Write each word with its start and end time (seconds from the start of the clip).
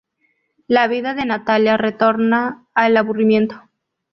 La 0.65 0.87
vida 0.87 1.13
de 1.13 1.27
Natalia 1.27 1.77
retorna 1.77 2.65
al 2.73 2.97
aburrimiento. 2.97 3.69